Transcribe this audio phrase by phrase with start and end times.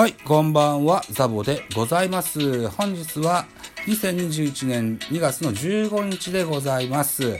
[0.00, 2.70] はい、こんばんは、ザボでございます。
[2.70, 3.44] 本日は
[3.86, 7.38] 2021年2月の15日でございます。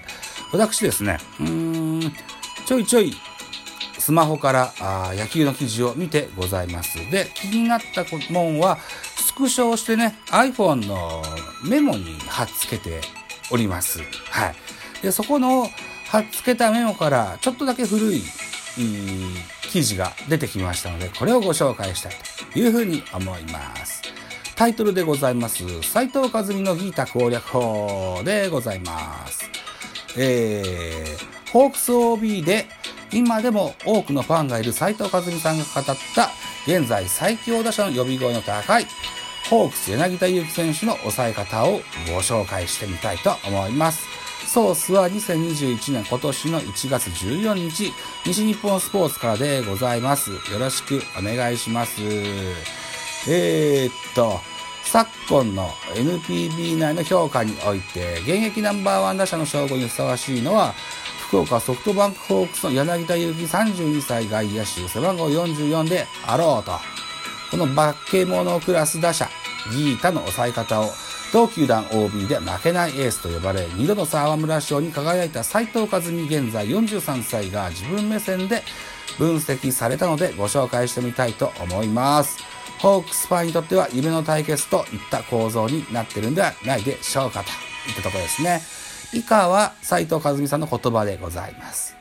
[0.53, 2.13] 私ですね、うーん、
[2.67, 3.15] ちょいちょい
[3.99, 6.99] スマホからあ野球の記事を見てございます。
[7.11, 8.77] で、気になったもんは、
[9.17, 11.23] スクショをしてね、iPhone の
[11.67, 13.01] メモに貼っつけて
[13.51, 14.01] おります。
[14.29, 14.55] はい。
[15.01, 15.67] で、そこの
[16.09, 18.23] 貼っつけたメモから、ちょっとだけ古、い
[19.71, 22.13] 記事が出てきましたので、これをご紹介したい
[22.53, 24.03] というふうに思います。
[24.57, 25.65] タイトルでございます。
[25.83, 29.51] 斉藤和美のギータ攻略法でございます。
[30.19, 32.67] えー、ホークス OB で
[33.13, 35.85] 今でも多くのファンがいる斉藤和美さんが語っ
[36.15, 36.31] た
[36.67, 38.87] 現在最強打者の呼び声の高い
[39.49, 41.81] ホークス柳田悠岐選手の抑え方を
[42.13, 44.10] ご紹介してみたいと思います。
[44.51, 47.93] ソースは2021年今年の1月14日、
[48.27, 50.33] 西日本スポーツからでございます。
[50.33, 52.03] よろしくお願いします。
[53.29, 54.41] えー、っと、
[54.83, 60.75] 昨今の NPB 内の評価において、現役ナンバーワン打者の称号にふさわしいのは、
[61.29, 66.73] 福岡ソフトバンクホークスの柳田悠岐32歳外野手、背番号44であろうと。
[67.53, 69.29] この化け物クラス打者、
[69.73, 70.91] ギータの抑え方を、
[71.33, 78.63] 同球団 OB で負けないエースと呼ばれ、2度の沢村賞に輝いた斉藤和美現在43歳が自分目線で
[79.19, 82.39] 分析されたのでご紹介してみたいと思います。
[82.81, 87.51] ホークスファンにとっては夢の対決といった構造になってるんではないでしょうかと
[87.91, 88.63] いったところですね。
[89.13, 91.95] 以下は斉藤和美さんの言葉でございます。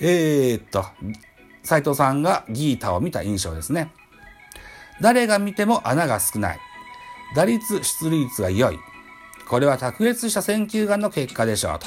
[0.00, 0.84] えー、っと、
[1.62, 3.92] 斉藤さんがギータを見た印象ですね。
[5.00, 6.58] 誰が見ても穴が少ない。
[7.34, 8.78] 打率、出塁率が良い。
[9.48, 11.86] これは卓越した選球眼の結果でしょうと。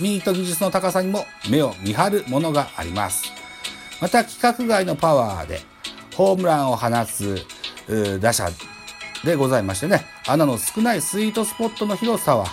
[0.00, 3.24] ミート技術の高さにも目を見張るものがあります。
[4.00, 5.60] また規格外のパワーで
[6.14, 7.46] ホームランを放つ
[8.20, 8.50] 打者
[9.24, 12.46] でございましてね、穴の少ないスイートスポットの広さは、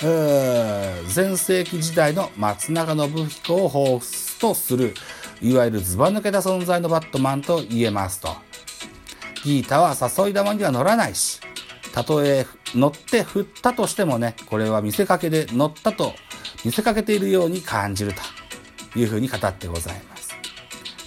[0.00, 4.94] 前世紀時代の松中信彦を彷彿とする、
[5.42, 8.43] いわゆるズバ抜けた存在のバットマンと言えますと。
[9.44, 11.40] ギータは誘い玉には乗らないし、
[11.92, 16.14] たとえ乗って振ったとしてもね、これは見せかけで乗ったと
[16.64, 18.12] 見せかけているように感じる
[18.92, 20.34] というふうに語ってございます。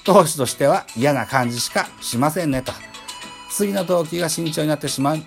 [0.06, 2.72] 投手としては嫌な感じしかしませんねと。
[3.50, 5.18] 次の投球が慎重になってしまう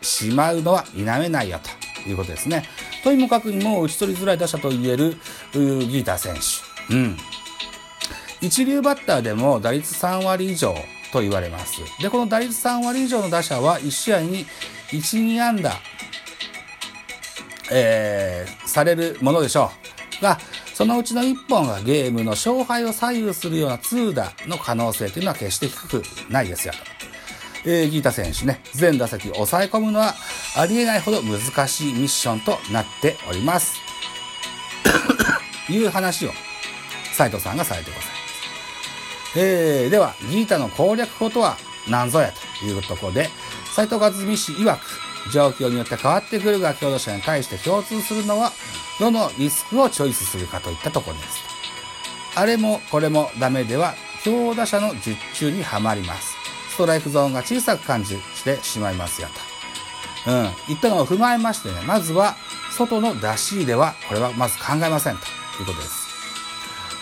[0.00, 1.58] しまうのは否めないよ
[2.04, 2.64] ということですね。
[3.02, 5.16] とにもかくにも打ち取りづらい打者と言える
[5.52, 6.94] ギータ選手。
[6.94, 7.16] うん。
[8.40, 10.74] 一流バッターでも打率3割以上
[11.12, 11.80] と言われます。
[12.00, 14.46] で、この打率3割以上の打者は1試合に
[14.90, 15.72] 1、2安打、
[17.70, 19.70] えー、されるものでしょ
[20.20, 20.22] う。
[20.22, 20.38] が、
[20.74, 26.74] そのうちの1本がゲームの勝敗を左右するような通打の可能性というのは決して低くないですよ。
[27.66, 30.14] えー、ギータ選手ね、全打席抑え込むのは
[30.56, 33.74] ありえないほど難しいミッションとなっております。
[35.68, 36.32] いう話を
[37.12, 38.19] 斉藤さんがされてござい。
[39.36, 41.56] えー、では、ギータの攻略法とは
[41.88, 43.28] 何ぞやというところで、
[43.74, 44.80] 斉藤和美氏曰く、
[45.32, 48.52] 状況によって変わってくるが強打者に対して共通するのは、
[48.98, 51.40] どのリスクをチョイスするかといったところです。
[52.36, 56.36] あれもこれもダメでは、強打者の術中にはまります。
[56.70, 59.28] ストライクゾーンが小さく感じしてしまいますよ
[60.24, 60.30] と。
[60.30, 60.50] うん。
[60.68, 62.36] 言ったのを踏まえましてね、まずは、
[62.76, 65.24] 外の出し入れは、これはまず考えませんと
[65.60, 65.99] いうことです。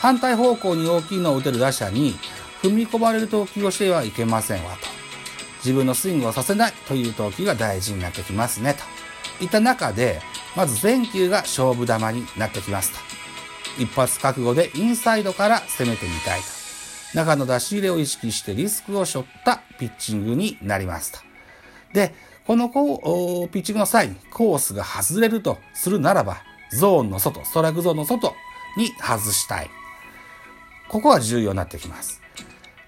[0.01, 2.15] 反対方向に大きいのを打てる打者に
[2.63, 4.79] 踏み込まれる投球をしてはいけませんわと。
[5.59, 9.45] 自分のスイングをさせないという投球が大事になってきますねと。
[9.45, 10.21] いった中で、
[10.57, 12.99] まず全球が勝負球になってきますと。
[13.83, 16.47] 一発覚悟でインサイドから攻めてみたいと。
[17.15, 21.19] 中の出し入れを意識してリスクを背負ったピッチングになりますと。
[21.93, 22.15] で、
[22.47, 26.39] このこうピッチングの際にコースが外れるとするならば、
[26.71, 28.35] ゾーンの外、ストライクゾーンの外
[28.77, 29.71] に外したい。
[30.89, 32.21] ここが重要になってきます。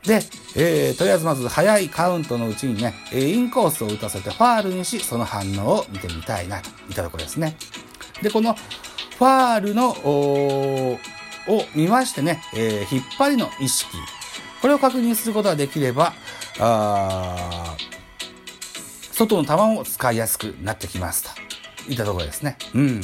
[0.05, 0.21] で、
[0.57, 7.57] えー、とりあえずまず早いカウントのうちにね、インコースを打たせてファールにし、その反応を見てみたいなといったところですね。
[8.23, 10.99] で、このファールの、を
[11.75, 13.91] 見ましてね、えー、引っ張りの意識、
[14.63, 16.15] これを確認することができれば、
[16.59, 17.77] あ
[19.13, 21.25] 外の球も使いやすくなってきます
[21.87, 22.57] といったところですね。
[22.75, 23.01] うん。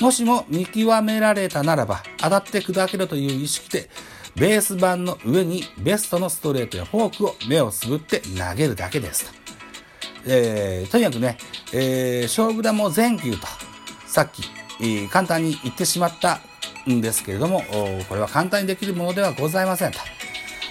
[0.00, 3.88] もしも見極められたならば、当たって砕けろという意識で、
[4.36, 9.38] ベース板の上にベストのストレートやフォークを目をつぶって投げるだけですと。
[10.26, 11.38] えー、とにかくね、
[11.72, 13.46] えー、勝負球全球と、
[14.06, 14.42] さっき、
[14.80, 16.40] えー、簡単に言ってしまった
[16.88, 17.62] んですけれども、
[18.08, 19.98] これは簡単にできるものではございませんと。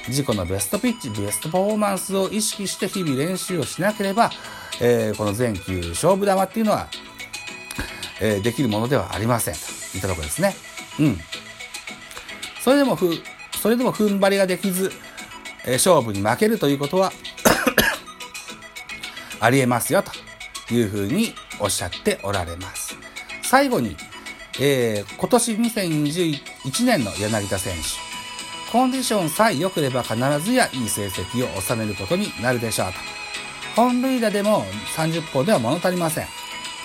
[0.08, 4.32] 自己のベストピッチ、ベストパフォーマンスを意識して日々練習をしなければ、
[4.80, 6.88] えー、この全球勝負玉っていうのは、
[8.22, 9.54] えー、できるものではありません。
[9.54, 9.60] と
[9.98, 10.56] いったところですね。
[11.00, 11.20] うん。
[12.62, 12.98] それでも、
[13.68, 14.94] それでも踏ん張りができず、
[15.66, 17.12] え、勝負に負けるということは
[19.42, 22.96] ありえますよ、というふうにおっしゃっておられます。
[23.44, 23.98] 最後に、
[24.58, 28.72] えー、今年2021年の柳田選手。
[28.72, 32.94] コンディションさえ良ければ必ずやいい成績を収めることになるでしょうと。
[33.76, 34.64] 本塁打でも
[34.96, 36.28] 30本では物足りません。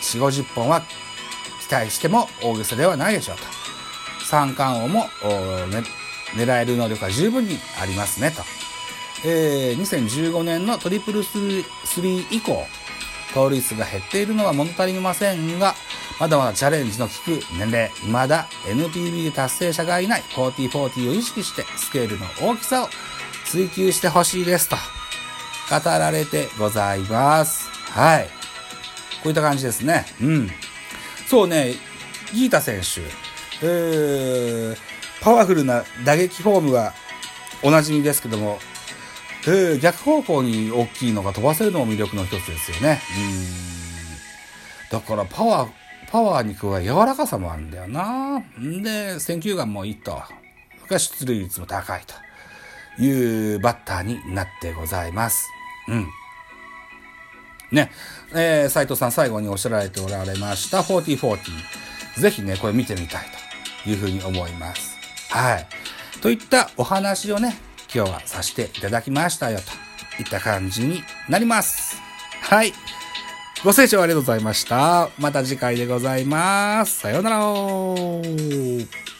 [0.01, 0.83] 4、50本は
[1.61, 3.45] 期待しても大げさではないでしょうと。
[4.25, 5.03] 三冠王も、
[5.69, 5.85] ね、
[6.35, 8.43] 狙える能力は十分にありますねと。
[9.25, 12.67] えー、2015年のトリプルスリー以降、
[13.35, 15.75] 盗塁数が減っているのは物足りませんが、
[16.19, 22.89] まだまだチャレンジの効く年齢、未だ NPB で達成者がいない4040を意識してスケールの大きさを
[23.45, 24.77] 追求してほしいですと
[25.71, 27.69] 語られてございます。
[27.91, 28.27] はい。
[29.23, 30.05] こういった感じですね。
[30.21, 30.51] うん。
[31.27, 31.75] そうね、
[32.35, 33.01] ギータ選手、
[33.63, 34.77] えー、
[35.23, 36.93] パワフルな打撃フォームは
[37.63, 38.59] おなじみですけども、
[39.47, 43.01] えー、逆方向に大きいのが飛ばせるのも魅力の一つですよね。
[44.91, 44.99] うん。
[44.99, 45.71] だからパワー、
[46.11, 48.41] パワーに加え柔らかさもあるんだよな。
[48.59, 50.21] んで、選球眼もいいと。
[50.89, 52.03] が出塁率も高い
[52.99, 55.49] というバッターになってございます。
[55.89, 56.07] うん。
[57.71, 57.91] ね、
[58.35, 61.39] えー、斉藤さん最後におっしゃられておられました4040。
[62.19, 63.27] ぜひね、これ見てみたい
[63.85, 64.92] というふうに思います。
[65.33, 65.67] はい。
[66.21, 67.57] といったお話をね、
[67.93, 69.61] 今日はさせていただきましたよ、
[70.17, 71.97] といった感じになります。
[72.43, 72.75] はい。
[73.65, 75.09] ご清聴ありがとうございました。
[75.19, 76.99] また次回でございます。
[76.99, 79.12] さようなら。